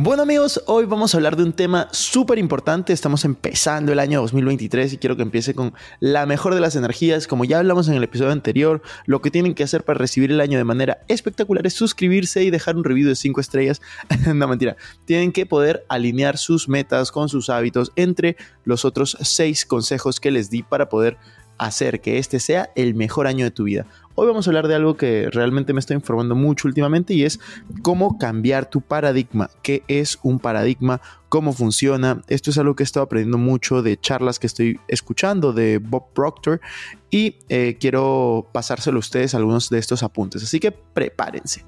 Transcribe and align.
Bueno 0.00 0.22
amigos, 0.22 0.62
hoy 0.66 0.84
vamos 0.84 1.12
a 1.12 1.16
hablar 1.16 1.34
de 1.36 1.42
un 1.42 1.52
tema 1.52 1.88
súper 1.90 2.38
importante. 2.38 2.92
Estamos 2.92 3.24
empezando 3.24 3.90
el 3.90 3.98
año 3.98 4.20
2023 4.20 4.92
y 4.92 4.98
quiero 4.98 5.16
que 5.16 5.22
empiece 5.22 5.54
con 5.54 5.74
la 5.98 6.24
mejor 6.24 6.54
de 6.54 6.60
las 6.60 6.76
energías. 6.76 7.26
Como 7.26 7.44
ya 7.44 7.58
hablamos 7.58 7.88
en 7.88 7.94
el 7.94 8.04
episodio 8.04 8.30
anterior, 8.30 8.80
lo 9.06 9.20
que 9.20 9.32
tienen 9.32 9.56
que 9.56 9.64
hacer 9.64 9.84
para 9.84 9.98
recibir 9.98 10.30
el 10.30 10.40
año 10.40 10.56
de 10.56 10.62
manera 10.62 11.00
espectacular 11.08 11.66
es 11.66 11.74
suscribirse 11.74 12.44
y 12.44 12.50
dejar 12.50 12.76
un 12.76 12.84
review 12.84 13.08
de 13.08 13.16
5 13.16 13.40
estrellas. 13.40 13.82
no 14.32 14.46
mentira, 14.46 14.76
tienen 15.04 15.32
que 15.32 15.46
poder 15.46 15.84
alinear 15.88 16.38
sus 16.38 16.68
metas 16.68 17.10
con 17.10 17.28
sus 17.28 17.50
hábitos 17.50 17.90
entre 17.96 18.36
los 18.62 18.84
otros 18.84 19.16
6 19.20 19.66
consejos 19.66 20.20
que 20.20 20.30
les 20.30 20.48
di 20.48 20.62
para 20.62 20.88
poder 20.88 21.18
hacer 21.58 22.00
que 22.00 22.18
este 22.18 22.40
sea 22.40 22.70
el 22.74 22.94
mejor 22.94 23.26
año 23.26 23.44
de 23.44 23.50
tu 23.50 23.64
vida. 23.64 23.86
Hoy 24.14 24.26
vamos 24.26 24.46
a 24.46 24.50
hablar 24.50 24.66
de 24.66 24.74
algo 24.74 24.96
que 24.96 25.28
realmente 25.30 25.72
me 25.72 25.78
está 25.78 25.94
informando 25.94 26.34
mucho 26.34 26.66
últimamente 26.66 27.14
y 27.14 27.24
es 27.24 27.38
cómo 27.82 28.18
cambiar 28.18 28.68
tu 28.68 28.80
paradigma. 28.80 29.48
¿Qué 29.62 29.84
es 29.86 30.18
un 30.22 30.40
paradigma? 30.40 31.00
¿Cómo 31.28 31.52
funciona? 31.52 32.22
Esto 32.26 32.50
es 32.50 32.58
algo 32.58 32.74
que 32.74 32.82
he 32.82 32.84
estado 32.84 33.04
aprendiendo 33.04 33.38
mucho 33.38 33.80
de 33.80 33.96
charlas 33.96 34.40
que 34.40 34.48
estoy 34.48 34.80
escuchando 34.88 35.52
de 35.52 35.78
Bob 35.78 36.12
Proctor 36.14 36.60
y 37.10 37.36
eh, 37.48 37.76
quiero 37.78 38.48
pasárselo 38.52 38.96
a 38.96 39.00
ustedes 39.00 39.36
algunos 39.36 39.70
de 39.70 39.78
estos 39.78 40.02
apuntes. 40.02 40.42
Así 40.42 40.58
que 40.58 40.72
prepárense. 40.72 41.64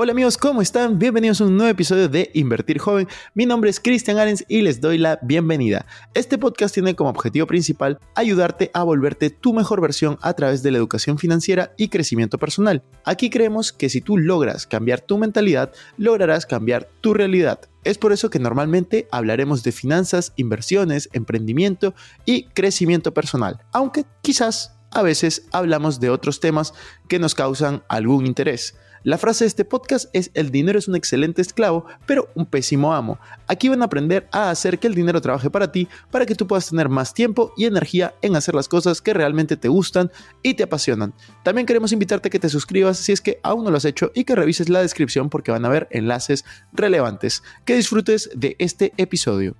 Hola 0.00 0.12
amigos, 0.12 0.38
¿cómo 0.38 0.62
están? 0.62 1.00
Bienvenidos 1.00 1.40
a 1.40 1.44
un 1.44 1.56
nuevo 1.56 1.72
episodio 1.72 2.08
de 2.08 2.30
Invertir 2.32 2.78
Joven. 2.78 3.08
Mi 3.34 3.46
nombre 3.46 3.68
es 3.68 3.80
Cristian 3.80 4.16
Arens 4.16 4.44
y 4.46 4.62
les 4.62 4.80
doy 4.80 4.96
la 4.96 5.18
bienvenida. 5.22 5.86
Este 6.14 6.38
podcast 6.38 6.72
tiene 6.72 6.94
como 6.94 7.10
objetivo 7.10 7.48
principal 7.48 7.98
ayudarte 8.14 8.70
a 8.74 8.84
volverte 8.84 9.30
tu 9.30 9.52
mejor 9.52 9.80
versión 9.80 10.16
a 10.22 10.34
través 10.34 10.62
de 10.62 10.70
la 10.70 10.78
educación 10.78 11.18
financiera 11.18 11.72
y 11.76 11.88
crecimiento 11.88 12.38
personal. 12.38 12.84
Aquí 13.04 13.28
creemos 13.28 13.72
que 13.72 13.88
si 13.88 14.00
tú 14.00 14.18
logras 14.18 14.68
cambiar 14.68 15.00
tu 15.00 15.18
mentalidad, 15.18 15.72
lograrás 15.96 16.46
cambiar 16.46 16.88
tu 17.00 17.12
realidad. 17.12 17.58
Es 17.82 17.98
por 17.98 18.12
eso 18.12 18.30
que 18.30 18.38
normalmente 18.38 19.08
hablaremos 19.10 19.64
de 19.64 19.72
finanzas, 19.72 20.32
inversiones, 20.36 21.08
emprendimiento 21.12 21.92
y 22.24 22.44
crecimiento 22.44 23.12
personal, 23.12 23.64
aunque 23.72 24.04
quizás 24.22 24.76
a 24.92 25.02
veces 25.02 25.46
hablamos 25.50 25.98
de 25.98 26.10
otros 26.10 26.38
temas 26.38 26.72
que 27.08 27.18
nos 27.18 27.34
causan 27.34 27.82
algún 27.88 28.26
interés. 28.28 28.76
La 29.04 29.18
frase 29.18 29.44
de 29.44 29.48
este 29.48 29.64
podcast 29.64 30.10
es 30.12 30.30
el 30.34 30.50
dinero 30.50 30.78
es 30.78 30.88
un 30.88 30.96
excelente 30.96 31.40
esclavo, 31.40 31.84
pero 32.06 32.28
un 32.34 32.46
pésimo 32.46 32.92
amo. 32.94 33.18
Aquí 33.46 33.68
van 33.68 33.82
a 33.82 33.84
aprender 33.84 34.28
a 34.32 34.50
hacer 34.50 34.78
que 34.78 34.86
el 34.86 34.94
dinero 34.94 35.20
trabaje 35.20 35.50
para 35.50 35.70
ti, 35.70 35.88
para 36.10 36.26
que 36.26 36.34
tú 36.34 36.46
puedas 36.46 36.68
tener 36.68 36.88
más 36.88 37.14
tiempo 37.14 37.52
y 37.56 37.66
energía 37.66 38.14
en 38.22 38.36
hacer 38.36 38.54
las 38.54 38.68
cosas 38.68 39.00
que 39.00 39.14
realmente 39.14 39.56
te 39.56 39.68
gustan 39.68 40.10
y 40.42 40.54
te 40.54 40.64
apasionan. 40.64 41.14
También 41.44 41.66
queremos 41.66 41.92
invitarte 41.92 42.28
a 42.28 42.30
que 42.30 42.40
te 42.40 42.48
suscribas 42.48 42.98
si 42.98 43.12
es 43.12 43.20
que 43.20 43.38
aún 43.42 43.64
no 43.64 43.70
lo 43.70 43.76
has 43.76 43.84
hecho 43.84 44.10
y 44.14 44.24
que 44.24 44.34
revises 44.34 44.68
la 44.68 44.82
descripción 44.82 45.30
porque 45.30 45.52
van 45.52 45.64
a 45.64 45.68
haber 45.68 45.88
enlaces 45.90 46.44
relevantes. 46.72 47.42
Que 47.64 47.76
disfrutes 47.76 48.30
de 48.34 48.56
este 48.58 48.92
episodio. 48.96 49.56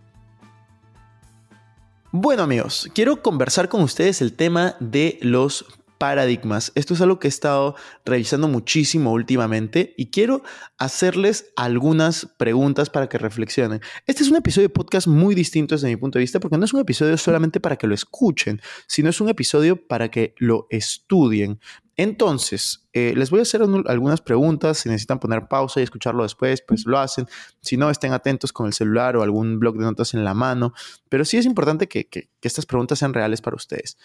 Bueno 2.11 2.43
amigos, 2.43 2.89
quiero 2.95 3.23
conversar 3.23 3.69
con 3.69 3.83
ustedes 3.83 4.23
el 4.23 4.33
tema 4.33 4.77
de 4.81 5.19
los 5.21 5.67
paradigmas. 5.99 6.73
Esto 6.77 6.95
es 6.95 7.01
algo 7.01 7.19
que 7.19 7.27
he 7.27 7.29
estado 7.29 7.75
revisando 8.05 8.49
muchísimo 8.49 9.13
últimamente 9.13 9.95
y 9.97 10.07
quiero 10.07 10.43
hacerles 10.79 11.53
algunas 11.57 12.27
preguntas 12.39 12.89
para 12.89 13.09
que 13.09 13.19
reflexionen. 13.19 13.81
Este 14.07 14.23
es 14.23 14.31
un 14.31 14.37
episodio 14.37 14.69
de 14.69 14.75
podcast 14.75 15.09
muy 15.09 15.35
distinto 15.35 15.75
desde 15.75 15.89
mi 15.89 15.97
punto 15.97 16.19
de 16.19 16.23
vista 16.23 16.41
porque 16.41 16.57
no 16.57 16.65
es 16.65 16.73
un 16.73 16.81
episodio 16.81 17.19
solamente 17.19 17.59
para 17.61 17.77
que 17.77 17.89
lo 17.89 17.95
escuchen, 17.95 18.63
sino 18.87 19.11
es 19.11 19.21
un 19.21 19.29
episodio 19.29 19.87
para 19.87 20.09
que 20.11 20.35
lo 20.39 20.69
estudien. 20.71 21.59
Entonces, 21.97 22.87
eh, 22.93 23.13
les 23.17 23.29
voy 23.31 23.41
a 23.41 23.43
hacer 23.43 23.61
algunas 23.61 24.21
preguntas. 24.21 24.79
Si 24.79 24.89
necesitan 24.89 25.19
poner 25.19 25.49
pausa 25.49 25.81
y 25.81 25.83
escucharlo 25.83 26.23
después, 26.23 26.63
pues 26.63 26.87
lo 26.87 26.97
hacen. 26.97 27.27
Si 27.61 27.77
no, 27.77 27.91
estén 27.91 28.13
atentos 28.13 28.53
con 28.53 28.69
el 28.69 28.73
celular 28.73 29.17
o 29.17 29.25
algún 29.25 29.59
blog 29.59 29.77
de 29.77 29.85
notas 29.85 30.15
en 30.15 30.23
la 30.23 30.33
mano. 30.33 30.75
Pero 31.09 31.25
sí 31.25 31.39
es 31.39 31.45
importante 31.45 31.89
que 31.89 32.29
estas 32.41 32.67
preguntas 32.67 33.01
sean 33.01 33.15
reales 33.15 33.41
para 33.41 33.57
ustedes. 33.57 33.99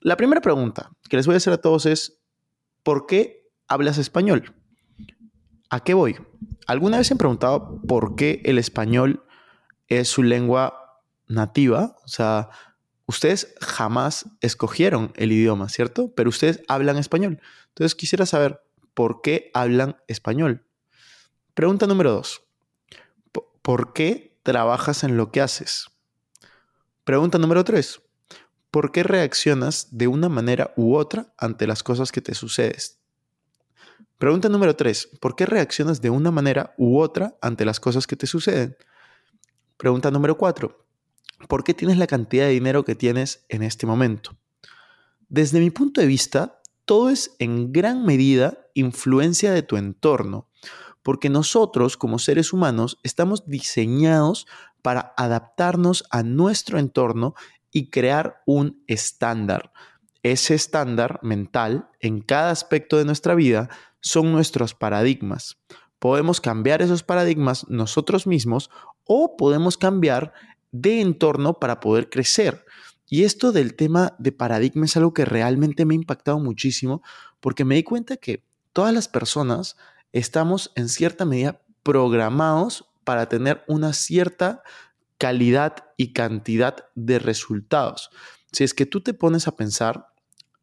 La 0.00 0.16
primera 0.16 0.40
pregunta 0.40 0.92
que 1.08 1.16
les 1.16 1.26
voy 1.26 1.34
a 1.34 1.38
hacer 1.38 1.52
a 1.52 1.60
todos 1.60 1.86
es, 1.86 2.20
¿por 2.82 3.06
qué 3.06 3.50
hablas 3.66 3.98
español? 3.98 4.54
¿A 5.70 5.80
qué 5.80 5.94
voy? 5.94 6.16
¿Alguna 6.66 6.98
vez 6.98 7.08
se 7.08 7.14
han 7.14 7.18
preguntado 7.18 7.80
por 7.82 8.14
qué 8.14 8.40
el 8.44 8.58
español 8.58 9.24
es 9.88 10.08
su 10.08 10.22
lengua 10.22 11.02
nativa? 11.26 11.96
O 12.04 12.08
sea, 12.08 12.48
ustedes 13.06 13.54
jamás 13.60 14.26
escogieron 14.40 15.12
el 15.16 15.32
idioma, 15.32 15.68
¿cierto? 15.68 16.14
Pero 16.14 16.28
ustedes 16.30 16.62
hablan 16.68 16.96
español. 16.96 17.40
Entonces 17.68 17.94
quisiera 17.94 18.24
saber 18.24 18.60
por 18.94 19.20
qué 19.20 19.50
hablan 19.52 19.96
español. 20.06 20.66
Pregunta 21.54 21.86
número 21.86 22.12
dos. 22.12 22.42
¿Por 23.62 23.92
qué 23.92 24.38
trabajas 24.44 25.04
en 25.04 25.16
lo 25.16 25.32
que 25.32 25.40
haces? 25.40 25.88
Pregunta 27.04 27.38
número 27.38 27.64
tres. 27.64 28.00
¿Por 28.70 28.92
qué 28.92 29.02
reaccionas 29.02 29.88
de 29.90 30.08
una 30.08 30.28
manera 30.28 30.74
u 30.76 30.94
otra 30.94 31.32
ante 31.38 31.66
las 31.66 31.82
cosas 31.82 32.12
que 32.12 32.20
te 32.20 32.34
suceden? 32.34 32.76
Pregunta 34.18 34.48
número 34.48 34.76
3. 34.76 35.10
¿Por 35.20 35.36
qué 35.36 35.46
reaccionas 35.46 36.02
de 36.02 36.10
una 36.10 36.30
manera 36.30 36.74
u 36.76 36.98
otra 36.98 37.38
ante 37.40 37.64
las 37.64 37.80
cosas 37.80 38.06
que 38.06 38.16
te 38.16 38.26
suceden? 38.26 38.76
Pregunta 39.78 40.10
número 40.10 40.36
4. 40.36 40.84
¿Por 41.48 41.64
qué 41.64 41.72
tienes 41.72 41.96
la 41.96 42.06
cantidad 42.06 42.46
de 42.46 42.52
dinero 42.52 42.84
que 42.84 42.94
tienes 42.94 43.46
en 43.48 43.62
este 43.62 43.86
momento? 43.86 44.36
Desde 45.28 45.60
mi 45.60 45.70
punto 45.70 46.00
de 46.00 46.06
vista, 46.06 46.60
todo 46.84 47.10
es 47.10 47.36
en 47.38 47.72
gran 47.72 48.04
medida 48.04 48.66
influencia 48.74 49.52
de 49.52 49.62
tu 49.62 49.76
entorno, 49.76 50.48
porque 51.02 51.30
nosotros 51.30 51.96
como 51.96 52.18
seres 52.18 52.52
humanos 52.52 52.98
estamos 53.02 53.46
diseñados 53.46 54.46
para 54.82 55.14
adaptarnos 55.16 56.04
a 56.10 56.22
nuestro 56.22 56.78
entorno 56.78 57.34
y 57.72 57.90
crear 57.90 58.42
un 58.46 58.82
estándar. 58.86 59.72
Ese 60.22 60.54
estándar 60.54 61.20
mental 61.22 61.88
en 62.00 62.20
cada 62.20 62.50
aspecto 62.50 62.96
de 62.96 63.04
nuestra 63.04 63.34
vida 63.34 63.68
son 64.00 64.32
nuestros 64.32 64.74
paradigmas. 64.74 65.56
Podemos 65.98 66.40
cambiar 66.40 66.82
esos 66.82 67.02
paradigmas 67.02 67.68
nosotros 67.68 68.26
mismos 68.26 68.70
o 69.04 69.36
podemos 69.36 69.76
cambiar 69.76 70.32
de 70.70 71.00
entorno 71.00 71.54
para 71.58 71.80
poder 71.80 72.10
crecer. 72.10 72.64
Y 73.06 73.24
esto 73.24 73.52
del 73.52 73.74
tema 73.74 74.14
de 74.18 74.32
paradigma 74.32 74.84
es 74.84 74.96
algo 74.96 75.14
que 75.14 75.24
realmente 75.24 75.84
me 75.84 75.94
ha 75.94 75.96
impactado 75.96 76.38
muchísimo 76.38 77.02
porque 77.40 77.64
me 77.64 77.76
di 77.76 77.82
cuenta 77.82 78.16
que 78.16 78.44
todas 78.72 78.92
las 78.92 79.08
personas 79.08 79.76
estamos 80.12 80.72
en 80.74 80.88
cierta 80.88 81.24
medida 81.24 81.62
programados 81.82 82.84
para 83.04 83.28
tener 83.28 83.64
una 83.66 83.94
cierta 83.94 84.62
calidad 85.18 85.86
y 85.96 86.12
cantidad 86.12 86.86
de 86.94 87.18
resultados. 87.18 88.10
Si 88.52 88.64
es 88.64 88.72
que 88.72 88.86
tú 88.86 89.02
te 89.02 89.14
pones 89.14 89.46
a 89.48 89.56
pensar, 89.56 90.06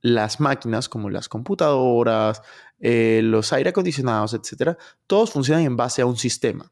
las 0.01 0.39
máquinas 0.39 0.87
como 0.87 1.09
las 1.09 1.27
computadoras, 1.27 2.41
eh, 2.79 3.21
los 3.23 3.51
aire 3.53 3.71
acondicionados, 3.71 4.33
etcétera, 4.33 4.77
todos 5.07 5.31
funcionan 5.31 5.65
en 5.65 5.75
base 5.75 6.01
a 6.01 6.05
un 6.05 6.17
sistema. 6.17 6.71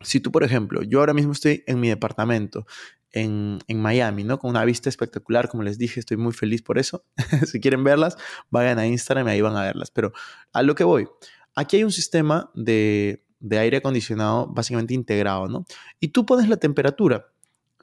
Si 0.00 0.20
tú, 0.20 0.30
por 0.30 0.44
ejemplo, 0.44 0.82
yo 0.82 1.00
ahora 1.00 1.14
mismo 1.14 1.32
estoy 1.32 1.64
en 1.66 1.80
mi 1.80 1.88
departamento 1.88 2.66
en, 3.12 3.60
Miami, 3.68 4.24
¿no? 4.24 4.38
Con 4.38 4.50
una 4.50 4.64
vista 4.64 4.88
espectacular, 4.88 5.48
como 5.48 5.62
les 5.62 5.78
dije, 5.78 6.00
estoy 6.00 6.16
muy 6.16 6.32
feliz 6.32 6.62
por 6.62 6.78
eso. 6.78 7.04
si 7.46 7.60
quieren 7.60 7.84
verlas, 7.84 8.16
vayan 8.50 8.78
a 8.78 8.86
Instagram 8.86 9.28
y 9.28 9.30
ahí 9.32 9.40
van 9.40 9.56
a 9.56 9.62
verlas. 9.62 9.90
Pero 9.90 10.12
a 10.52 10.62
lo 10.62 10.74
que 10.74 10.84
voy, 10.84 11.08
aquí 11.54 11.76
hay 11.76 11.84
un 11.84 11.92
sistema 11.92 12.50
de, 12.54 13.24
de 13.42 13.58
aire 13.58 13.78
acondicionado 13.78 14.46
básicamente 14.46 14.94
integrado, 14.94 15.48
¿no? 15.48 15.66
Y 16.00 16.08
tú 16.08 16.24
pones 16.24 16.48
la 16.48 16.56
temperatura. 16.56 17.26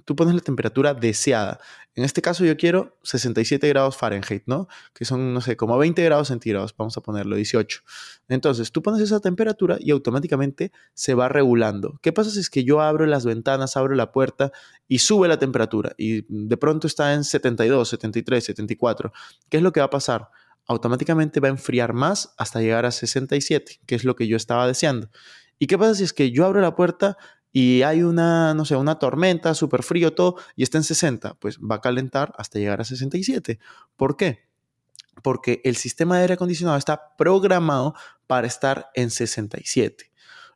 tú 0.05 0.15
pones 0.15 0.33
la 0.33 0.41
temperatura 0.41 0.95
deseada. 0.95 1.59
En 1.93 2.03
este 2.03 2.21
caso 2.21 2.43
yo 2.43 2.57
quiero 2.57 2.97
67 3.03 3.67
grados 3.67 3.95
Fahrenheit, 3.95 4.41
¿no? 4.47 4.67
Que 4.93 5.05
son, 5.05 5.33
no 5.35 5.41
sé, 5.41 5.55
como 5.55 5.77
20 5.77 6.01
grados 6.03 6.29
centígrados, 6.29 6.73
vamos 6.75 6.97
a 6.97 7.01
ponerlo, 7.01 7.35
18. 7.35 7.81
Entonces, 8.27 8.71
tú 8.71 8.81
pones 8.81 9.01
esa 9.01 9.19
temperatura 9.19 9.77
y 9.79 9.91
automáticamente 9.91 10.71
se 10.95 11.13
va 11.13 11.29
regulando. 11.29 11.99
¿Qué 12.01 12.11
pasa 12.11 12.31
si 12.31 12.39
es 12.39 12.49
que 12.49 12.63
yo 12.63 12.81
abro 12.81 13.05
las 13.05 13.25
ventanas, 13.25 13.77
abro 13.77 13.93
la 13.93 14.11
puerta 14.11 14.51
y 14.87 14.99
sube 14.99 15.27
la 15.27 15.37
temperatura 15.37 15.93
y 15.97 16.25
de 16.27 16.57
pronto 16.57 16.87
está 16.87 17.13
en 17.13 17.23
72, 17.23 17.89
73, 17.89 18.43
74? 18.45 19.11
¿Qué 19.49 19.57
es 19.57 19.63
lo 19.63 19.71
que 19.71 19.81
va 19.81 19.87
a 19.87 19.91
pasar? 19.91 20.29
Automáticamente 20.65 21.39
va 21.39 21.49
a 21.49 21.51
enfriar 21.51 21.93
más 21.93 22.33
hasta 22.37 22.61
llegar 22.61 22.85
a 22.85 22.91
67, 22.91 23.81
que 23.85 23.95
es 23.95 24.03
lo 24.03 24.15
que 24.15 24.27
yo 24.27 24.37
estaba 24.37 24.65
deseando. 24.65 25.09
¿Y 25.59 25.67
qué 25.67 25.77
pasa 25.77 25.93
si 25.93 26.03
es 26.03 26.13
que 26.13 26.31
yo 26.31 26.45
abro 26.45 26.61
la 26.61 26.75
puerta 26.75 27.17
y 27.51 27.81
hay 27.81 28.03
una, 28.03 28.53
no 28.53 28.65
sé, 28.65 28.75
una 28.75 28.99
tormenta, 28.99 29.53
súper 29.53 29.83
frío 29.83 30.13
todo, 30.13 30.35
y 30.55 30.63
está 30.63 30.77
en 30.77 30.83
60, 30.83 31.35
pues 31.35 31.59
va 31.59 31.75
a 31.75 31.81
calentar 31.81 32.33
hasta 32.37 32.59
llegar 32.59 32.79
a 32.81 32.85
67. 32.85 33.59
¿Por 33.95 34.15
qué? 34.17 34.47
Porque 35.23 35.61
el 35.65 35.75
sistema 35.75 36.15
de 36.15 36.21
aire 36.21 36.33
acondicionado 36.35 36.77
está 36.77 37.15
programado 37.17 37.93
para 38.27 38.47
estar 38.47 38.89
en 38.93 39.09
67. 39.09 40.11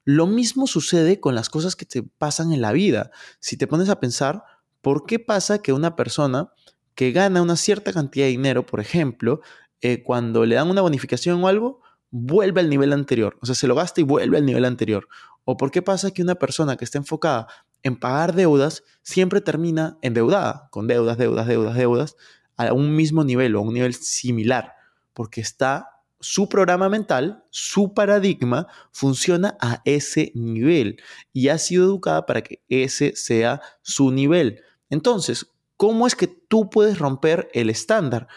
Lo 0.06 0.28
mismo 0.28 0.68
sucede 0.68 1.20
con 1.20 1.36
las 1.36 1.50
cosas 1.50 1.76
que 1.76 1.86
te 1.86 2.04
pasan 2.04 2.54
en 2.54 2.62
la 2.62 2.72
vida. 2.72 3.12
Si 3.40 3.58
te 3.58 3.68
pones 3.68 3.90
a 3.90 4.00
pensar, 4.00 4.44
¿por 4.82 5.06
qué 5.06 5.20
pasa 5.20 5.62
que 5.62 5.74
una 5.74 5.96
persona 5.96 6.52
que 6.96 7.12
gana 7.12 7.42
una 7.42 7.56
cierta 7.56 7.92
cantidad 7.92 8.26
de 8.26 8.32
dinero, 8.32 8.66
por 8.66 8.80
ejemplo, 8.80 9.42
eh, 9.82 10.04
cuando 10.04 10.46
le 10.46 10.56
dan 10.56 10.70
una 10.70 10.82
bonificación 10.82 11.44
o 11.44 11.48
algo, 11.48 11.82
vuelve 12.16 12.62
al 12.62 12.70
nivel 12.70 12.94
anterior? 12.94 13.38
O 13.42 13.48
sea, 13.48 13.56
se 13.56 13.68
lo 13.68 13.74
gasta 13.74 14.00
y 14.00 14.04
vuelve 14.04 14.38
al 14.38 14.46
nivel 14.46 14.66
anterior. 14.66 15.08
¿O 15.46 15.58
por 15.58 15.72
qué 15.72 15.82
pasa 15.82 16.12
que 16.12 16.22
una 16.22 16.36
persona 16.36 16.78
que 16.78 16.86
está 16.86 17.00
enfocada 17.00 17.48
en 17.82 18.00
pagar 18.00 18.34
deudas 18.36 18.84
siempre 19.02 19.42
termina 19.42 19.98
endeudada, 20.04 20.70
con 20.72 20.88
deudas, 20.88 21.18
deudas, 21.18 21.48
deudas, 21.48 21.76
deudas, 21.76 22.16
a 22.56 22.72
un 22.72 22.96
mismo 22.96 23.24
nivel 23.24 23.56
o 23.56 23.60
a 23.60 23.64
un 23.64 23.74
nivel 23.74 23.96
similar? 23.96 24.74
Porque 25.14 25.42
está 25.42 25.90
su 26.20 26.48
programa 26.48 26.88
mental, 26.88 27.44
su 27.50 27.96
paradigma 27.96 28.68
funciona 28.92 29.58
a 29.60 29.82
ese 29.84 30.32
nivel 30.36 31.02
y 31.34 31.50
ha 31.50 31.58
sido 31.58 31.86
educada 31.86 32.28
para 32.28 32.44
que 32.44 32.62
ese 32.70 33.16
sea 33.16 33.60
su 33.82 34.12
nivel. 34.12 34.62
Entonces, 34.92 35.48
¿cómo 35.78 36.06
es 36.06 36.16
que 36.16 36.28
tú 36.28 36.70
puedes 36.70 37.00
romper 37.00 37.50
el 37.54 37.72
estándar? 37.72 38.28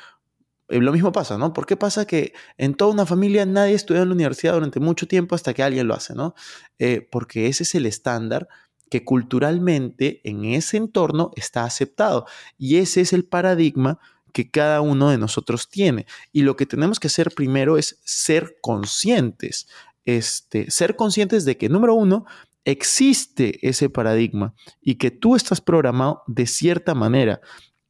Eh, 0.68 0.80
lo 0.80 0.92
mismo 0.92 1.12
pasa, 1.12 1.38
¿no? 1.38 1.52
¿Por 1.52 1.66
qué 1.66 1.76
pasa 1.76 2.06
que 2.06 2.32
en 2.58 2.74
toda 2.74 2.92
una 2.92 3.06
familia 3.06 3.46
nadie 3.46 3.74
estudia 3.74 4.02
en 4.02 4.08
la 4.08 4.14
universidad 4.14 4.54
durante 4.54 4.80
mucho 4.80 5.06
tiempo 5.06 5.34
hasta 5.34 5.54
que 5.54 5.62
alguien 5.62 5.86
lo 5.86 5.94
hace, 5.94 6.14
¿no? 6.14 6.34
Eh, 6.78 7.06
porque 7.10 7.46
ese 7.46 7.62
es 7.62 7.74
el 7.74 7.86
estándar 7.86 8.48
que 8.90 9.04
culturalmente 9.04 10.20
en 10.24 10.44
ese 10.44 10.76
entorno 10.76 11.32
está 11.36 11.64
aceptado 11.64 12.26
y 12.56 12.76
ese 12.76 13.00
es 13.00 13.12
el 13.12 13.24
paradigma 13.24 13.98
que 14.32 14.50
cada 14.50 14.80
uno 14.80 15.10
de 15.10 15.18
nosotros 15.18 15.70
tiene. 15.70 16.06
Y 16.32 16.42
lo 16.42 16.56
que 16.56 16.66
tenemos 16.66 17.00
que 17.00 17.06
hacer 17.08 17.30
primero 17.34 17.78
es 17.78 18.00
ser 18.04 18.58
conscientes, 18.60 19.66
este, 20.04 20.70
ser 20.70 20.94
conscientes 20.94 21.44
de 21.44 21.56
que, 21.56 21.68
número 21.68 21.94
uno, 21.94 22.26
existe 22.64 23.66
ese 23.66 23.88
paradigma 23.88 24.54
y 24.80 24.96
que 24.96 25.10
tú 25.10 25.36
estás 25.36 25.60
programado 25.60 26.22
de 26.26 26.46
cierta 26.46 26.94
manera. 26.94 27.40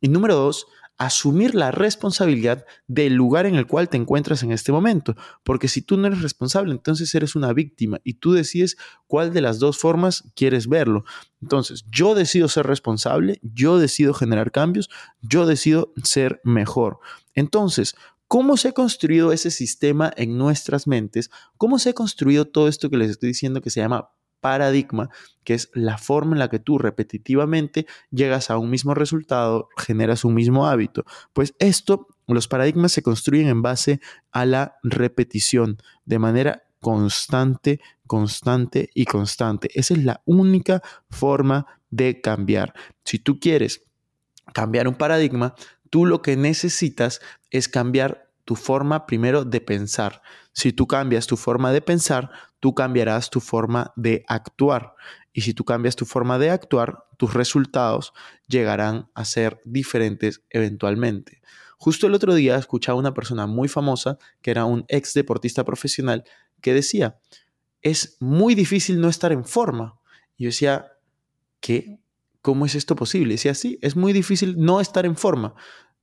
Y 0.00 0.08
número 0.08 0.36
dos, 0.36 0.66
asumir 0.98 1.54
la 1.54 1.70
responsabilidad 1.70 2.64
del 2.86 3.14
lugar 3.14 3.46
en 3.46 3.54
el 3.54 3.66
cual 3.66 3.88
te 3.88 3.96
encuentras 3.96 4.42
en 4.42 4.52
este 4.52 4.72
momento. 4.72 5.14
Porque 5.44 5.68
si 5.68 5.82
tú 5.82 5.96
no 5.96 6.06
eres 6.06 6.22
responsable, 6.22 6.72
entonces 6.72 7.14
eres 7.14 7.36
una 7.36 7.52
víctima 7.52 8.00
y 8.04 8.14
tú 8.14 8.32
decides 8.32 8.76
cuál 9.06 9.32
de 9.32 9.42
las 9.42 9.58
dos 9.58 9.78
formas 9.78 10.24
quieres 10.34 10.68
verlo. 10.68 11.04
Entonces, 11.42 11.84
yo 11.90 12.14
decido 12.14 12.48
ser 12.48 12.66
responsable, 12.66 13.40
yo 13.42 13.78
decido 13.78 14.14
generar 14.14 14.50
cambios, 14.52 14.88
yo 15.20 15.46
decido 15.46 15.92
ser 16.02 16.40
mejor. 16.44 16.98
Entonces, 17.34 17.94
¿Cómo 18.28 18.56
se 18.56 18.68
ha 18.68 18.72
construido 18.72 19.30
ese 19.30 19.52
sistema 19.52 20.12
en 20.16 20.36
nuestras 20.36 20.88
mentes? 20.88 21.30
¿Cómo 21.58 21.78
se 21.78 21.90
ha 21.90 21.92
construido 21.92 22.44
todo 22.44 22.66
esto 22.66 22.90
que 22.90 22.96
les 22.96 23.10
estoy 23.10 23.28
diciendo 23.28 23.60
que 23.60 23.70
se 23.70 23.78
llama 23.78 24.10
paradigma, 24.40 25.10
que 25.44 25.54
es 25.54 25.70
la 25.74 25.98
forma 25.98 26.34
en 26.34 26.38
la 26.38 26.48
que 26.48 26.58
tú 26.58 26.78
repetitivamente 26.78 27.86
llegas 28.10 28.50
a 28.50 28.58
un 28.58 28.70
mismo 28.70 28.94
resultado, 28.94 29.68
generas 29.76 30.24
un 30.24 30.34
mismo 30.34 30.66
hábito. 30.66 31.04
Pues 31.32 31.54
esto, 31.58 32.08
los 32.26 32.48
paradigmas 32.48 32.92
se 32.92 33.02
construyen 33.02 33.48
en 33.48 33.62
base 33.62 34.00
a 34.32 34.44
la 34.44 34.76
repetición, 34.82 35.78
de 36.04 36.18
manera 36.18 36.64
constante, 36.80 37.80
constante 38.06 38.90
y 38.94 39.06
constante. 39.06 39.70
Esa 39.74 39.94
es 39.94 40.04
la 40.04 40.22
única 40.24 40.82
forma 41.10 41.66
de 41.90 42.20
cambiar. 42.20 42.74
Si 43.04 43.18
tú 43.18 43.40
quieres 43.40 43.82
cambiar 44.52 44.86
un 44.88 44.94
paradigma, 44.94 45.54
tú 45.90 46.06
lo 46.06 46.22
que 46.22 46.36
necesitas 46.36 47.20
es 47.50 47.68
cambiar 47.68 48.25
tu 48.46 48.54
forma 48.54 49.06
primero 49.06 49.44
de 49.44 49.60
pensar. 49.60 50.22
Si 50.52 50.72
tú 50.72 50.86
cambias 50.86 51.26
tu 51.26 51.36
forma 51.36 51.72
de 51.72 51.82
pensar, 51.82 52.30
tú 52.60 52.74
cambiarás 52.74 53.28
tu 53.28 53.40
forma 53.40 53.92
de 53.96 54.24
actuar. 54.28 54.94
Y 55.32 55.42
si 55.42 55.52
tú 55.52 55.64
cambias 55.64 55.96
tu 55.96 56.06
forma 56.06 56.38
de 56.38 56.50
actuar, 56.50 57.04
tus 57.18 57.34
resultados 57.34 58.12
llegarán 58.46 59.10
a 59.14 59.24
ser 59.24 59.60
diferentes 59.64 60.42
eventualmente. 60.48 61.42
Justo 61.76 62.06
el 62.06 62.14
otro 62.14 62.34
día 62.34 62.56
escuchaba 62.56 62.96
a 62.96 63.00
una 63.00 63.14
persona 63.14 63.48
muy 63.48 63.66
famosa, 63.66 64.16
que 64.40 64.52
era 64.52 64.64
un 64.64 64.84
ex 64.88 65.12
deportista 65.12 65.64
profesional, 65.64 66.22
que 66.60 66.72
decía, 66.72 67.18
es 67.82 68.16
muy 68.20 68.54
difícil 68.54 69.00
no 69.00 69.08
estar 69.08 69.32
en 69.32 69.44
forma. 69.44 69.98
Y 70.36 70.44
yo 70.44 70.48
decía, 70.50 70.92
¿qué? 71.58 71.98
¿Cómo 72.42 72.64
es 72.64 72.76
esto 72.76 72.94
posible? 72.94 73.34
decía, 73.34 73.54
sí, 73.54 73.76
es 73.82 73.96
muy 73.96 74.12
difícil 74.12 74.54
no 74.56 74.80
estar 74.80 75.04
en 75.04 75.16
forma. 75.16 75.56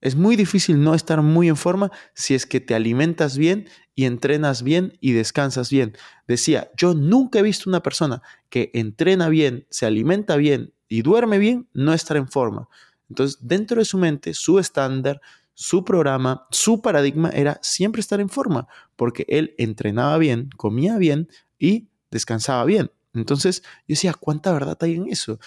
Es 0.04 0.18
muy 0.18 0.36
difícil 0.36 0.84
no 0.84 0.96
estar 0.96 1.22
muy 1.22 1.48
en 1.48 1.56
forma 1.56 1.90
si 2.14 2.36
es 2.36 2.46
que 2.46 2.60
te 2.60 2.76
alimentas 2.76 3.38
bien 3.38 3.70
y 3.96 4.04
entrenas 4.04 4.62
bien 4.62 4.98
y 5.00 5.14
descansas 5.14 5.70
bien. 5.70 5.96
Decía, 6.28 6.70
yo 6.76 6.94
nunca 6.94 7.40
he 7.40 7.42
visto 7.42 7.70
una 7.70 7.82
persona 7.82 8.22
que 8.50 8.70
entrena 8.74 9.30
bien, 9.30 9.66
se 9.70 9.86
alimenta 9.86 10.36
bien 10.36 10.74
y 10.90 11.04
duerme 11.04 11.38
bien, 11.38 11.70
no 11.74 11.94
estar 11.94 12.18
en 12.18 12.28
forma. 12.28 12.68
Entonces, 13.08 13.38
dentro 13.40 13.80
de 13.80 13.86
su 13.86 13.98
mente, 13.98 14.34
su 14.34 14.60
estándar, 14.60 15.22
su 15.54 15.86
programa, 15.86 16.48
su 16.52 16.82
paradigma 16.82 17.30
era 17.30 17.58
siempre 17.62 18.02
estar 18.02 18.20
en 18.20 18.28
forma, 18.28 18.68
porque 18.98 19.26
él 19.30 19.56
entrenaba 19.58 20.18
bien, 20.18 20.50
comía 20.58 20.98
bien 20.98 21.30
y 21.58 21.88
descansaba 22.12 22.66
bien. 22.66 22.92
Entonces 23.14 23.62
yo 23.88 23.94
decía, 23.94 24.14
¿cuánta 24.14 24.52
verdad 24.52 24.78
hay 24.82 24.96
en 24.96 25.08
eso? 25.08 25.40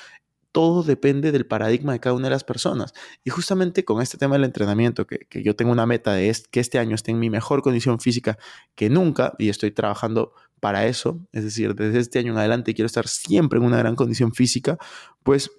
Todo 0.56 0.82
depende 0.82 1.32
del 1.32 1.44
paradigma 1.44 1.92
de 1.92 2.00
cada 2.00 2.16
una 2.16 2.28
de 2.28 2.30
las 2.30 2.42
personas. 2.42 2.94
Y 3.24 3.28
justamente 3.28 3.84
con 3.84 4.00
este 4.00 4.16
tema 4.16 4.36
del 4.36 4.44
entrenamiento, 4.44 5.06
que, 5.06 5.26
yo 5.44 5.54
tengo 5.54 5.70
una 5.70 5.84
meta 5.84 6.14
de 6.14 6.34
que 6.50 6.60
este 6.60 6.78
año 6.78 6.94
esté 6.94 7.10
en 7.10 7.18
mi 7.18 7.28
mejor 7.28 7.60
condición 7.60 8.00
física 8.00 8.38
que 8.74 8.88
nunca, 8.88 9.34
y 9.38 9.50
estoy 9.50 9.70
trabajando 9.70 10.32
para 10.58 10.86
eso, 10.86 11.20
es 11.32 11.44
decir, 11.44 11.74
desde 11.74 11.98
este 11.98 12.20
año 12.20 12.32
en 12.32 12.38
adelante 12.38 12.72
quiero 12.72 12.86
estar 12.86 13.06
siempre 13.06 13.58
en 13.58 13.66
una 13.66 13.76
gran 13.76 13.96
condición 13.96 14.32
física, 14.32 14.78
pues 15.22 15.50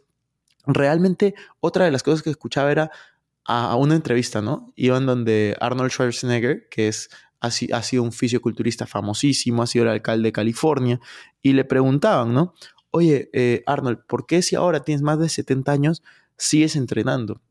realmente 0.66 1.36
otra 1.60 1.86
de 1.86 1.92
las 1.92 2.02
cosas 2.02 2.24
que 2.24 2.32
escuchaba 2.32 2.72
era 2.72 2.90
a, 3.46 3.76
una 3.76 3.94
entrevista, 3.94 4.42
¿no? 4.42 4.74
Iban 4.76 5.06
donde 5.06 5.56
Arnold 5.60 5.92
Schwarzenegger, 5.92 6.70
que 6.70 6.88
es 6.88 7.12
ha, 7.40 7.50
ha 7.50 7.84
sido 7.84 8.02
un 8.02 8.12
fisioculturista 8.12 8.88
famosísimo, 8.88 9.62
ha 9.62 9.68
sido 9.68 9.86
el 9.86 9.92
alcalde 9.92 10.30
de 10.30 10.32
California, 10.32 11.00
y 11.44 11.54
le 11.54 11.66
preguntaban, 11.66 12.34
¿no? 12.34 12.56
Oye, 12.92 13.30
eh, 13.34 13.64
Arnold, 13.66 14.00
¿por 14.08 14.26
qué 14.26 14.42
si 14.42 14.56
ahora 14.56 14.84
tienes 14.84 15.02
más 15.02 15.20
de 15.20 15.30
70 15.30 15.72
años 15.72 16.04
sigues 16.38 16.76
entrenando? 16.76 17.42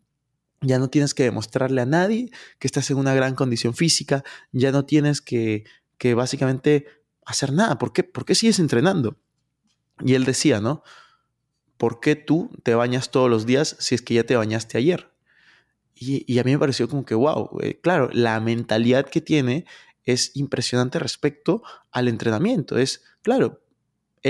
Ya 0.61 0.79
no 0.79 0.89
tienes 0.89 1.15
que 1.15 1.25
demostrarle 1.25 1.83
a 1.83 1.87
nadie 1.87 2.31
que 2.59 2.67
estás 2.67 2.91
en 2.91 2.97
una 2.97 3.15
gran 3.15 3.35
condición 3.35 3.75
física, 3.75 4.25
ya 4.53 4.73
no 4.73 4.85
tienes 4.85 5.21
que, 5.21 5.65
que 5.99 6.15
básicamente 6.15 6.87
hacer 7.25 7.53
nada. 7.53 7.79
¿Por 7.79 7.93
qué? 7.93 8.05
¿Por 8.05 8.25
qué 8.25 8.35
sigues 8.35 8.59
entrenando? 8.59 9.17
Y 10.01 10.15
él 10.15 10.25
decía, 10.25 10.61
¿no? 10.61 10.83
¿Por 11.77 12.01
qué 12.01 12.17
tú 12.17 12.51
te 12.63 12.75
bañas 12.75 13.11
todos 13.11 13.29
los 13.29 13.45
días 13.45 13.77
si 13.79 13.95
es 13.95 14.03
que 14.03 14.15
ya 14.15 14.25
te 14.25 14.37
bañaste 14.37 14.79
ayer? 14.79 15.11
Y, 15.99 16.39
a 16.39 16.45
mí 16.45 16.53
me 16.53 16.59
pareció 16.59 16.89
como 16.89 17.07
que, 17.07 17.15
wow, 17.15 17.59
eh, 17.63 17.81
claro, 17.81 18.11
la 18.13 18.39
mentalidad 18.39 19.07
que 19.07 19.23
tiene 19.23 19.65
es 20.05 20.37
impresionante 20.37 20.99
respecto 20.99 21.63
al 21.91 22.09
entrenamiento. 22.09 22.77
Es, 22.77 23.03
claro, 23.23 23.63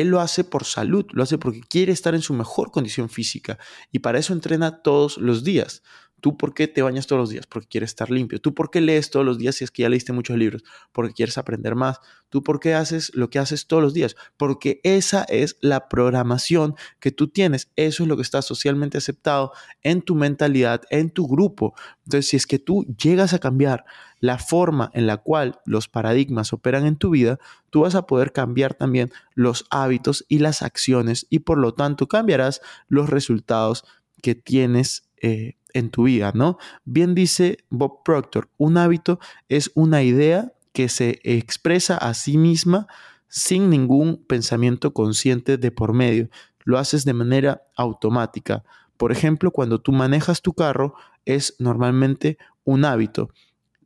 él 0.01 0.09
lo 0.09 0.21
hace 0.21 0.45
por 0.45 0.65
salud, 0.65 1.07
lo 1.13 1.23
hace 1.23 1.39
porque 1.39 1.61
quiere 1.61 1.93
estar 1.93 2.15
en 2.15 2.23
su 2.23 2.35
mejor 2.35 2.71
condición 2.71 3.09
física 3.09 3.59
y 3.91 4.01
para 4.01 4.19
eso 4.19 4.33
entrena 4.33 4.83
todos 4.83 5.17
los 5.19 5.43
días. 5.43 5.83
¿Tú 6.21 6.37
por 6.37 6.55
qué 6.55 6.67
te 6.67 6.83
bañas 6.83 7.07
todos 7.07 7.21
los 7.21 7.31
días? 7.31 7.47
Porque 7.47 7.69
quieres 7.69 7.91
estar 7.91 8.11
limpio. 8.11 8.41
¿Tú 8.41 8.55
por 8.55 8.71
qué 8.71 8.81
lees 8.81 9.11
todos 9.11 9.25
los 9.25 9.39
días 9.39 9.57
si 9.57 9.65
es 9.65 9.71
que 9.71 9.83
ya 9.83 9.89
leíste 9.89 10.13
muchos 10.13 10.37
libros? 10.37 10.65
Porque 10.93 11.13
quieres 11.13 11.37
aprender 11.37 11.75
más. 11.75 12.01
¿Tú 12.31 12.43
por 12.43 12.59
qué 12.59 12.75
haces 12.75 13.13
lo 13.15 13.29
que 13.31 13.39
haces 13.39 13.67
todos 13.67 13.83
los 13.83 13.95
días? 13.95 14.17
Porque 14.37 14.81
esa 14.83 15.25
es 15.25 15.57
la 15.61 15.89
programación 15.89 16.75
que 17.01 17.13
tú 17.13 17.29
tienes. 17.29 17.71
Eso 17.77 18.03
es 18.03 18.09
lo 18.09 18.17
que 18.17 18.23
está 18.23 18.41
socialmente 18.43 18.99
aceptado 18.99 19.53
en 19.83 20.03
tu 20.03 20.15
mentalidad, 20.15 20.83
en 20.91 21.11
tu 21.11 21.29
grupo. 21.29 21.75
Entonces, 22.05 22.29
si 22.29 22.37
es 22.37 22.47
que 22.47 22.59
tú 22.59 22.87
llegas 22.99 23.35
a 23.35 23.39
cambiar 23.39 23.85
la 24.19 24.39
forma 24.39 24.91
en 24.95 25.07
la 25.07 25.19
cual 25.19 25.61
los 25.67 25.89
paradigmas 25.89 26.53
operan 26.53 26.87
en 26.87 26.97
tu 26.97 27.11
vida, 27.11 27.39
tú 27.71 27.83
vas 27.83 27.95
a 27.95 28.07
poder 28.07 28.33
cambiar 28.33 28.75
también 28.75 29.13
los 29.35 29.67
hábitos 29.71 30.25
y 30.29 30.39
las 30.39 30.63
acciones 30.63 31.27
y 31.29 31.41
por 31.41 31.59
lo 31.59 31.75
tanto 31.75 32.09
cambiarás 32.09 32.61
los 32.89 33.11
resultados 33.11 33.85
que 34.23 34.35
tienes 34.35 35.06
eh, 35.21 35.55
en 35.73 35.91
tu 35.91 36.05
vida, 36.05 36.33
¿no? 36.35 36.59
Bien 36.85 37.15
dice 37.15 37.59
Bob 37.69 38.03
Proctor, 38.05 38.49
un 38.57 38.79
hábito 38.79 39.19
es 39.49 39.71
una 39.75 40.03
idea 40.03 40.53
que 40.73 40.89
se 40.89 41.21
expresa 41.23 41.97
a 41.97 42.15
sí 42.15 42.39
misma 42.39 42.87
sin 43.29 43.71
ningún 43.71 44.25
pensamiento 44.27 44.93
consciente 44.93 45.59
de 45.59 45.71
por 45.71 45.93
medio. 45.93 46.29
Lo 46.65 46.79
haces 46.79 47.05
de 47.05 47.13
manera 47.13 47.63
automática. 47.77 48.65
Por 48.97 49.13
ejemplo, 49.13 49.51
cuando 49.51 49.81
tú 49.81 49.93
manejas 49.93 50.43
tu 50.43 50.55
carro, 50.55 50.95
es 51.25 51.57
normalmente 51.59 52.39
un 52.65 52.85
hábito. 52.85 53.31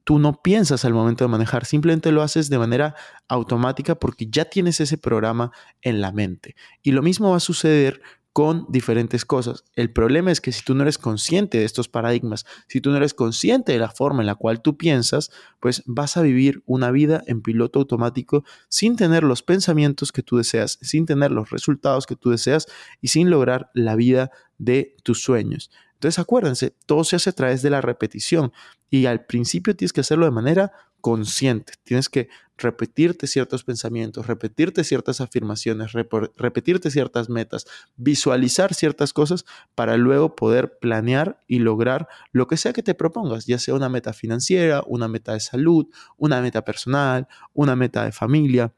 Tú 0.04 0.18
no 0.18 0.42
piensas 0.42 0.84
al 0.84 0.94
momento 0.94 1.24
de 1.24 1.28
manejar, 1.28 1.64
simplemente 1.64 2.10
lo 2.10 2.22
haces 2.22 2.48
de 2.50 2.58
manera 2.58 2.94
automática 3.28 3.94
porque 3.94 4.26
ya 4.28 4.44
tienes 4.44 4.80
ese 4.80 4.98
programa 4.98 5.52
en 5.82 6.00
la 6.00 6.10
mente. 6.10 6.56
Y 6.82 6.92
lo 6.92 7.02
mismo 7.02 7.30
va 7.30 7.36
a 7.36 7.40
suceder 7.40 8.00
con 8.32 8.66
diferentes 8.68 9.24
cosas. 9.24 9.64
El 9.74 9.92
problema 9.92 10.30
es 10.30 10.40
que 10.40 10.52
si 10.52 10.62
tú 10.62 10.74
no 10.74 10.82
eres 10.82 10.98
consciente 10.98 11.58
de 11.58 11.64
estos 11.64 11.88
paradigmas, 11.88 12.46
si 12.68 12.80
tú 12.80 12.90
no 12.90 12.96
eres 12.96 13.12
consciente 13.12 13.72
de 13.72 13.78
la 13.78 13.90
forma 13.90 14.22
en 14.22 14.26
la 14.26 14.36
cual 14.36 14.62
tú 14.62 14.76
piensas, 14.76 15.30
pues 15.58 15.82
vas 15.86 16.16
a 16.16 16.22
vivir 16.22 16.62
una 16.66 16.90
vida 16.92 17.22
en 17.26 17.42
piloto 17.42 17.80
automático 17.80 18.44
sin 18.68 18.96
tener 18.96 19.24
los 19.24 19.42
pensamientos 19.42 20.12
que 20.12 20.22
tú 20.22 20.36
deseas, 20.36 20.78
sin 20.80 21.06
tener 21.06 21.32
los 21.32 21.50
resultados 21.50 22.06
que 22.06 22.16
tú 22.16 22.30
deseas 22.30 22.66
y 23.00 23.08
sin 23.08 23.30
lograr 23.30 23.70
la 23.74 23.96
vida 23.96 24.30
de 24.58 24.94
tus 25.02 25.22
sueños. 25.22 25.70
Entonces 25.94 26.18
acuérdense, 26.18 26.74
todo 26.86 27.04
se 27.04 27.16
hace 27.16 27.30
a 27.30 27.34
través 27.34 27.62
de 27.62 27.68
la 27.70 27.80
repetición 27.80 28.52
y 28.88 29.06
al 29.06 29.26
principio 29.26 29.76
tienes 29.76 29.92
que 29.92 30.00
hacerlo 30.00 30.24
de 30.24 30.30
manera 30.30 30.72
consciente, 31.00 31.74
tienes 31.82 32.08
que 32.08 32.28
repetirte 32.56 33.26
ciertos 33.26 33.64
pensamientos, 33.64 34.26
repetirte 34.26 34.84
ciertas 34.84 35.20
afirmaciones, 35.20 35.92
repetirte 35.92 36.90
ciertas 36.90 37.28
metas, 37.28 37.66
visualizar 37.96 38.74
ciertas 38.74 39.12
cosas 39.12 39.44
para 39.74 39.96
luego 39.96 40.36
poder 40.36 40.78
planear 40.78 41.42
y 41.46 41.58
lograr 41.58 42.08
lo 42.32 42.46
que 42.46 42.56
sea 42.56 42.72
que 42.72 42.82
te 42.82 42.94
propongas, 42.94 43.46
ya 43.46 43.58
sea 43.58 43.74
una 43.74 43.88
meta 43.88 44.12
financiera, 44.12 44.82
una 44.86 45.08
meta 45.08 45.32
de 45.32 45.40
salud, 45.40 45.86
una 46.16 46.40
meta 46.40 46.64
personal, 46.64 47.28
una 47.52 47.76
meta 47.76 48.04
de 48.04 48.12
familia. 48.12 48.74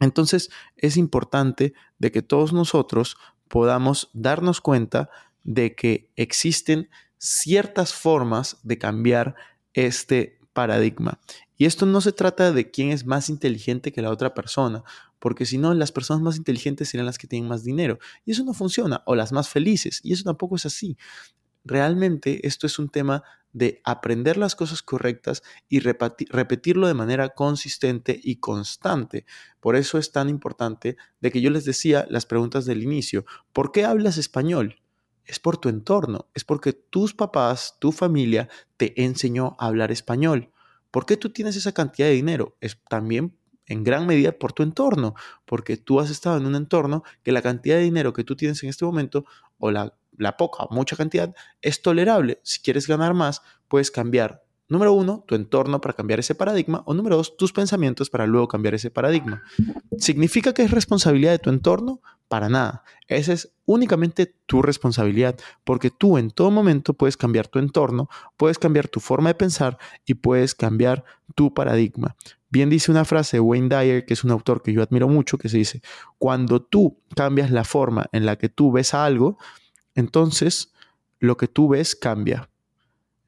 Entonces 0.00 0.50
es 0.76 0.96
importante 0.96 1.72
de 1.98 2.10
que 2.10 2.22
todos 2.22 2.52
nosotros 2.52 3.16
podamos 3.48 4.10
darnos 4.12 4.60
cuenta 4.60 5.08
de 5.44 5.74
que 5.74 6.10
existen 6.16 6.90
ciertas 7.18 7.94
formas 7.94 8.58
de 8.62 8.78
cambiar 8.78 9.36
este 9.72 10.38
paradigma. 10.52 11.20
Y 11.56 11.66
esto 11.66 11.86
no 11.86 12.00
se 12.00 12.12
trata 12.12 12.52
de 12.52 12.70
quién 12.70 12.90
es 12.90 13.06
más 13.06 13.28
inteligente 13.28 13.92
que 13.92 14.02
la 14.02 14.10
otra 14.10 14.34
persona, 14.34 14.82
porque 15.18 15.46
si 15.46 15.58
no, 15.58 15.72
las 15.74 15.92
personas 15.92 16.22
más 16.22 16.36
inteligentes 16.36 16.88
serán 16.88 17.06
las 17.06 17.18
que 17.18 17.26
tienen 17.26 17.48
más 17.48 17.64
dinero. 17.64 17.98
Y 18.24 18.32
eso 18.32 18.44
no 18.44 18.54
funciona, 18.54 19.02
o 19.06 19.14
las 19.14 19.32
más 19.32 19.48
felices, 19.48 20.00
y 20.02 20.12
eso 20.12 20.24
tampoco 20.24 20.56
es 20.56 20.66
así. 20.66 20.96
Realmente 21.64 22.46
esto 22.46 22.66
es 22.66 22.78
un 22.78 22.88
tema 22.88 23.22
de 23.52 23.80
aprender 23.84 24.36
las 24.36 24.56
cosas 24.56 24.82
correctas 24.82 25.42
y 25.68 25.78
repetirlo 25.78 26.88
de 26.88 26.94
manera 26.94 27.28
consistente 27.30 28.20
y 28.22 28.36
constante. 28.36 29.24
Por 29.60 29.76
eso 29.76 29.96
es 29.96 30.10
tan 30.10 30.28
importante 30.28 30.96
de 31.20 31.30
que 31.30 31.40
yo 31.40 31.50
les 31.50 31.64
decía 31.64 32.06
las 32.10 32.26
preguntas 32.26 32.66
del 32.66 32.82
inicio. 32.82 33.24
¿Por 33.52 33.70
qué 33.70 33.84
hablas 33.84 34.18
español? 34.18 34.80
es 35.26 35.40
por 35.40 35.56
tu 35.56 35.68
entorno, 35.68 36.28
es 36.34 36.44
porque 36.44 36.72
tus 36.72 37.14
papás, 37.14 37.76
tu 37.80 37.92
familia 37.92 38.48
te 38.76 39.02
enseñó 39.02 39.56
a 39.58 39.66
hablar 39.66 39.90
español. 39.90 40.50
¿Por 40.94 41.06
qué 41.06 41.16
tú 41.16 41.30
tienes 41.30 41.56
esa 41.56 41.72
cantidad 41.72 42.06
de 42.06 42.14
dinero? 42.14 42.56
Es 42.60 42.80
también 42.88 43.36
en 43.66 43.82
gran 43.82 44.06
medida 44.06 44.30
por 44.30 44.52
tu 44.52 44.62
entorno, 44.62 45.16
porque 45.44 45.76
tú 45.76 45.98
has 45.98 46.08
estado 46.08 46.36
en 46.36 46.46
un 46.46 46.54
entorno 46.54 47.02
que 47.24 47.32
la 47.32 47.42
cantidad 47.42 47.74
de 47.74 47.82
dinero 47.82 48.12
que 48.12 48.22
tú 48.22 48.36
tienes 48.36 48.62
en 48.62 48.68
este 48.68 48.84
momento, 48.84 49.24
o 49.58 49.72
la, 49.72 49.98
la 50.16 50.36
poca 50.36 50.62
o 50.62 50.72
mucha 50.72 50.94
cantidad, 50.94 51.34
es 51.62 51.82
tolerable. 51.82 52.38
Si 52.44 52.60
quieres 52.60 52.86
ganar 52.86 53.12
más, 53.12 53.42
puedes 53.66 53.90
cambiar 53.90 54.43
Número 54.68 54.92
uno, 54.94 55.24
tu 55.26 55.34
entorno 55.34 55.80
para 55.80 55.94
cambiar 55.94 56.20
ese 56.20 56.34
paradigma. 56.34 56.82
O 56.86 56.94
número 56.94 57.16
dos, 57.16 57.36
tus 57.36 57.52
pensamientos 57.52 58.08
para 58.08 58.26
luego 58.26 58.48
cambiar 58.48 58.74
ese 58.74 58.90
paradigma. 58.90 59.42
¿Significa 59.98 60.54
que 60.54 60.62
es 60.62 60.70
responsabilidad 60.70 61.32
de 61.32 61.38
tu 61.38 61.50
entorno? 61.50 62.00
Para 62.28 62.48
nada. 62.48 62.82
Esa 63.06 63.34
es 63.34 63.52
únicamente 63.66 64.34
tu 64.46 64.62
responsabilidad, 64.62 65.36
porque 65.64 65.90
tú 65.90 66.16
en 66.16 66.30
todo 66.30 66.50
momento 66.50 66.94
puedes 66.94 67.16
cambiar 67.16 67.48
tu 67.48 67.58
entorno, 67.58 68.08
puedes 68.36 68.58
cambiar 68.58 68.88
tu 68.88 69.00
forma 69.00 69.28
de 69.28 69.34
pensar 69.34 69.78
y 70.06 70.14
puedes 70.14 70.54
cambiar 70.54 71.04
tu 71.34 71.52
paradigma. 71.52 72.16
Bien 72.48 72.70
dice 72.70 72.90
una 72.90 73.04
frase 73.04 73.36
de 73.36 73.40
Wayne 73.40 73.68
Dyer, 73.68 74.06
que 74.06 74.14
es 74.14 74.24
un 74.24 74.30
autor 74.30 74.62
que 74.62 74.72
yo 74.72 74.82
admiro 74.82 75.08
mucho, 75.08 75.36
que 75.36 75.48
se 75.48 75.58
dice, 75.58 75.82
cuando 76.18 76.62
tú 76.62 76.98
cambias 77.14 77.50
la 77.50 77.64
forma 77.64 78.06
en 78.12 78.24
la 78.24 78.36
que 78.36 78.48
tú 78.48 78.72
ves 78.72 78.94
algo, 78.94 79.36
entonces 79.94 80.72
lo 81.18 81.36
que 81.36 81.48
tú 81.48 81.68
ves 81.68 81.94
cambia. 81.94 82.48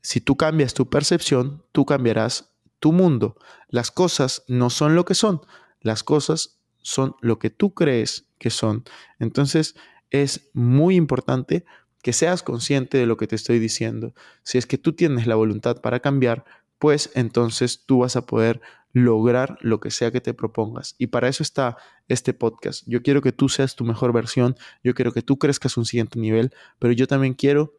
Si 0.07 0.21
tú 0.21 0.37
cambias 0.37 0.73
tu 0.73 0.89
percepción, 0.89 1.65
tú 1.73 1.85
cambiarás 1.85 2.53
tu 2.79 2.93
mundo. 2.93 3.37
Las 3.69 3.91
cosas 3.91 4.45
no 4.47 4.71
son 4.71 4.95
lo 4.95 5.05
que 5.05 5.17
son, 5.17 5.41
las 5.81 6.05
cosas 6.05 6.61
son 6.81 7.17
lo 7.23 7.41
que 7.41 7.51
tú 7.51 7.75
crees 7.75 8.29
que 8.39 8.51
son. 8.51 8.85
Entonces 9.19 9.75
es 10.11 10.49
muy 10.53 10.95
importante 10.95 11.65
que 12.05 12.13
seas 12.13 12.45
consciente 12.45 12.99
de 12.99 13.07
lo 13.07 13.17
que 13.17 13.27
te 13.27 13.35
estoy 13.35 13.59
diciendo. 13.59 14.15
Si 14.45 14.59
es 14.59 14.67
que 14.67 14.79
tú 14.79 14.93
tienes 14.93 15.27
la 15.27 15.35
voluntad 15.35 15.81
para 15.81 15.99
cambiar, 15.99 16.45
pues 16.79 17.11
entonces 17.15 17.83
tú 17.85 17.99
vas 17.99 18.15
a 18.15 18.27
poder 18.27 18.61
lograr 18.93 19.59
lo 19.61 19.81
que 19.81 19.91
sea 19.91 20.13
que 20.13 20.21
te 20.21 20.35
propongas. 20.35 20.95
Y 20.99 21.09
para 21.09 21.27
eso 21.27 21.43
está 21.43 21.79
este 22.07 22.33
podcast. 22.33 22.85
Yo 22.87 23.03
quiero 23.03 23.23
que 23.23 23.33
tú 23.33 23.49
seas 23.49 23.75
tu 23.75 23.85
mejor 23.85 24.13
versión, 24.13 24.55
yo 24.85 24.95
quiero 24.95 25.11
que 25.11 25.23
tú 25.23 25.37
crezcas 25.37 25.77
un 25.77 25.85
siguiente 25.85 26.21
nivel, 26.21 26.55
pero 26.79 26.93
yo 26.93 27.09
también 27.09 27.35
quiero 27.35 27.75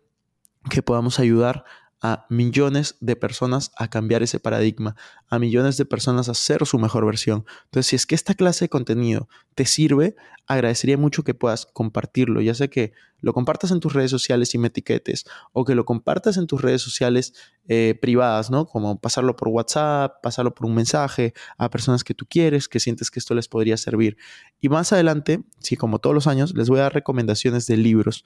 que 0.69 0.83
podamos 0.83 1.21
ayudar 1.21 1.63
a 2.01 2.25
millones 2.29 2.95
de 2.99 3.15
personas 3.15 3.71
a 3.77 3.89
cambiar 3.89 4.23
ese 4.23 4.39
paradigma, 4.39 4.95
a 5.29 5.39
millones 5.39 5.77
de 5.77 5.85
personas 5.85 6.29
a 6.29 6.33
ser 6.33 6.65
su 6.65 6.77
mejor 6.77 7.05
versión. 7.05 7.45
Entonces, 7.65 7.87
si 7.87 7.95
es 7.95 8.05
que 8.05 8.15
esta 8.15 8.35
clase 8.35 8.65
de 8.65 8.69
contenido 8.69 9.27
te 9.55 9.65
sirve, 9.65 10.15
agradecería 10.45 10.97
mucho 10.97 11.23
que 11.23 11.33
puedas 11.33 11.65
compartirlo, 11.65 12.41
ya 12.41 12.53
sea 12.53 12.67
que 12.67 12.93
lo 13.19 13.33
compartas 13.33 13.71
en 13.71 13.79
tus 13.79 13.93
redes 13.93 14.11
sociales 14.11 14.53
y 14.53 14.57
me 14.57 14.67
etiquetes, 14.67 15.25
o 15.51 15.65
que 15.65 15.75
lo 15.75 15.85
compartas 15.85 16.37
en 16.37 16.47
tus 16.47 16.61
redes 16.61 16.81
sociales 16.81 17.33
eh, 17.67 17.97
privadas, 17.99 18.51
¿no? 18.51 18.65
Como 18.65 18.99
pasarlo 19.01 19.35
por 19.35 19.47
WhatsApp, 19.49 20.21
pasarlo 20.21 20.53
por 20.53 20.67
un 20.67 20.75
mensaje 20.75 21.33
a 21.57 21.69
personas 21.69 22.03
que 22.03 22.13
tú 22.13 22.25
quieres, 22.29 22.69
que 22.69 22.79
sientes 22.79 23.09
que 23.09 23.19
esto 23.19 23.33
les 23.33 23.47
podría 23.47 23.75
servir. 23.75 24.17
Y 24.61 24.69
más 24.69 24.93
adelante, 24.93 25.43
sí, 25.59 25.75
como 25.75 25.99
todos 25.99 26.13
los 26.13 26.27
años, 26.27 26.53
les 26.55 26.69
voy 26.69 26.79
a 26.79 26.83
dar 26.83 26.93
recomendaciones 26.93 27.65
de 27.65 27.77
libros. 27.77 28.23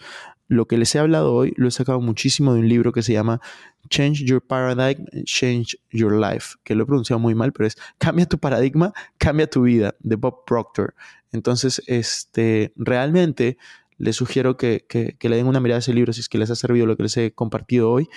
Lo 0.48 0.68
que 0.68 0.78
les 0.78 0.94
he 0.94 1.00
hablado 1.00 1.34
hoy 1.34 1.54
lo 1.56 1.70
he 1.70 1.72
sacado 1.72 2.02
muchísimo 2.02 2.54
de 2.54 2.60
un 2.60 2.68
libro 2.68 2.92
que 2.92 3.02
se 3.02 3.14
llama 3.14 3.40
Change 3.90 4.24
Your 4.26 4.42
Paradigm, 4.42 5.06
Change 5.26 5.78
Your 5.92 6.14
Life, 6.14 6.56
que 6.64 6.76
lo 6.76 6.84
he 6.84 6.86
pronunciado 6.86 7.20
muy 7.20 7.36
mal, 7.36 7.52
pero 7.52 7.68
es 7.68 7.78
Cambia 7.98 8.26
tu 8.26 8.38
paradigma, 8.38 8.94
cambia 9.18 9.50
tu 9.50 9.64
vida, 9.64 9.96
de 10.00 10.16
Bob 10.16 10.46
Proctor. 10.46 10.96
Entonces, 11.32 11.82
este, 11.88 12.74
realmente 12.76 13.58
les 14.02 14.16
sugiero 14.16 14.58
que, 14.58 14.86
le 15.22 15.36
den 15.36 15.46
una 15.46 15.60
mirada 15.60 15.78
a 15.78 15.80
ese 15.80 15.94
libro 15.94 16.12
si 16.12 16.22
es 16.22 16.30
que 16.30 16.40
les 16.40 16.50
ha 16.50 16.56
servido 16.56 16.88
lo 16.88 16.98
que 16.98 17.04
les 17.04 17.16
he 17.18 17.34
compartido 17.34 17.92
hoy. 17.92 18.08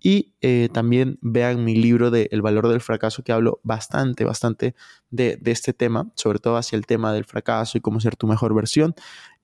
Y 0.00 0.32
eh, 0.40 0.70
también 0.72 1.18
vean 1.20 1.64
mi 1.64 1.76
libro 1.76 2.10
de 2.10 2.28
El 2.30 2.40
valor 2.40 2.68
del 2.68 2.80
fracaso, 2.80 3.22
que 3.22 3.32
hablo 3.32 3.60
bastante, 3.62 4.24
bastante 4.24 4.74
de, 5.10 5.36
de 5.36 5.50
este 5.50 5.74
tema, 5.74 6.10
sobre 6.14 6.38
todo 6.38 6.56
hacia 6.56 6.76
el 6.76 6.86
tema 6.86 7.12
del 7.12 7.24
fracaso 7.26 7.76
y 7.76 7.82
cómo 7.82 8.00
ser 8.00 8.16
tu 8.16 8.26
mejor 8.26 8.54
versión. 8.54 8.94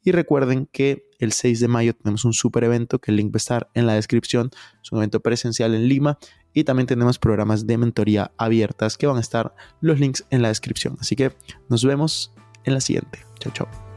Y 0.03 0.13
recuerden 0.13 0.67
que 0.73 1.07
el 1.19 1.33
6 1.33 1.61
de 1.61 1.69
mayo 1.69 1.95
tenemos 1.95 2.25
un 2.25 2.33
super 2.33 2.65
evento 2.65 2.99
que 2.99 3.11
el 3.11 3.19
link 3.19 3.29
va 3.29 3.37
a 3.37 3.39
estar 3.39 3.71
en 3.75 3.87
la 3.87 3.95
descripción. 3.95 4.51
Es 4.83 4.91
un 4.93 4.99
evento 4.99 5.21
presencial 5.21 5.75
en 5.75 5.89
Lima 5.89 6.19
y 6.55 6.65
también 6.65 6.87
tenemos 6.87 7.19
programas 7.19 7.67
de 7.67 7.79
mentoría 7.79 8.33
abiertas 8.37 8.97
que 8.97 9.07
van 9.07 9.19
a 9.19 9.21
estar 9.21 9.55
los 9.81 10.01
links 10.01 10.25
en 10.31 10.43
la 10.43 10.49
descripción. 10.49 10.97
Así 11.01 11.17
que 11.17 11.33
nos 11.69 11.85
vemos 11.85 12.33
en 12.65 12.75
la 12.75 12.81
siguiente. 12.81 13.21
Chao, 13.39 13.53
chao. 13.53 13.90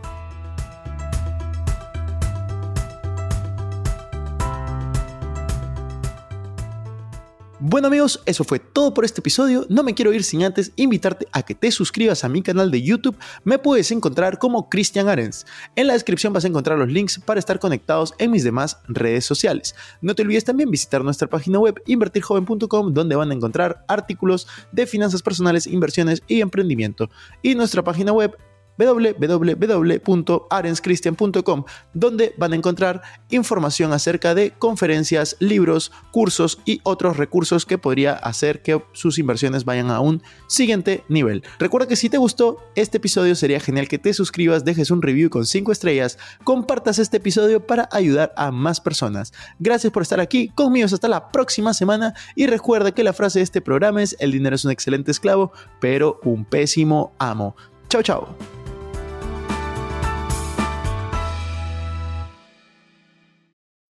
Bueno 7.65 7.87
amigos, 7.87 8.21
eso 8.25 8.43
fue 8.43 8.59
todo 8.59 8.93
por 8.93 9.05
este 9.05 9.21
episodio. 9.21 9.65
No 9.69 9.83
me 9.83 9.93
quiero 9.93 10.11
ir 10.11 10.25
sin 10.25 10.43
antes 10.43 10.73
invitarte 10.75 11.29
a 11.31 11.43
que 11.43 11.55
te 11.55 11.71
suscribas 11.71 12.25
a 12.25 12.27
mi 12.27 12.41
canal 12.41 12.71
de 12.71 12.81
YouTube. 12.81 13.17
Me 13.45 13.57
puedes 13.57 13.89
encontrar 13.91 14.37
como 14.37 14.67
Cristian 14.67 15.07
Arens. 15.07 15.45
En 15.77 15.87
la 15.87 15.93
descripción 15.93 16.33
vas 16.33 16.43
a 16.43 16.49
encontrar 16.49 16.77
los 16.77 16.91
links 16.91 17.19
para 17.19 17.39
estar 17.39 17.59
conectados 17.59 18.15
en 18.17 18.31
mis 18.31 18.43
demás 18.43 18.79
redes 18.89 19.23
sociales. 19.23 19.75
No 20.01 20.13
te 20.13 20.23
olvides 20.23 20.43
también 20.43 20.69
visitar 20.69 21.05
nuestra 21.05 21.29
página 21.29 21.57
web 21.57 21.81
invertirjoven.com 21.85 22.93
donde 22.93 23.15
van 23.15 23.31
a 23.31 23.33
encontrar 23.33 23.85
artículos 23.87 24.45
de 24.73 24.85
finanzas 24.85 25.21
personales, 25.21 25.65
inversiones 25.65 26.21
y 26.27 26.41
emprendimiento. 26.41 27.09
Y 27.41 27.55
nuestra 27.55 27.81
página 27.81 28.11
web 28.11 28.37
www.arenschristian.com, 28.77 31.63
donde 31.93 32.33
van 32.37 32.53
a 32.53 32.55
encontrar 32.55 33.01
información 33.29 33.91
acerca 33.93 34.35
de 34.35 34.51
conferencias, 34.51 35.35
libros, 35.39 35.91
cursos 36.11 36.59
y 36.65 36.81
otros 36.83 37.17
recursos 37.17 37.65
que 37.65 37.77
podría 37.77 38.13
hacer 38.13 38.61
que 38.61 38.81
sus 38.93 39.19
inversiones 39.19 39.65
vayan 39.65 39.91
a 39.91 39.99
un 39.99 40.23
siguiente 40.47 41.03
nivel. 41.09 41.43
Recuerda 41.59 41.87
que 41.87 41.95
si 41.95 42.09
te 42.09 42.17
gustó 42.17 42.57
este 42.75 42.97
episodio 42.97 43.35
sería 43.35 43.59
genial 43.59 43.87
que 43.87 43.99
te 43.99 44.13
suscribas, 44.13 44.65
dejes 44.65 44.91
un 44.91 45.01
review 45.01 45.29
con 45.29 45.45
5 45.45 45.71
estrellas, 45.71 46.17
compartas 46.43 46.99
este 46.99 47.17
episodio 47.17 47.65
para 47.65 47.89
ayudar 47.91 48.33
a 48.37 48.51
más 48.51 48.79
personas. 48.79 49.33
Gracias 49.59 49.91
por 49.91 50.03
estar 50.03 50.19
aquí 50.19 50.49
conmigo 50.49 50.85
hasta 50.85 51.07
la 51.07 51.31
próxima 51.31 51.73
semana 51.73 52.13
y 52.35 52.47
recuerda 52.47 52.93
que 52.93 53.03
la 53.03 53.13
frase 53.13 53.39
de 53.39 53.43
este 53.43 53.61
programa 53.61 54.01
es 54.01 54.15
el 54.19 54.31
dinero 54.31 54.55
es 54.55 54.65
un 54.65 54.71
excelente 54.71 55.11
esclavo, 55.11 55.51
pero 55.79 56.19
un 56.23 56.45
pésimo 56.45 57.13
amo. 57.19 57.55
Chao, 57.89 58.01
chao. 58.01 58.62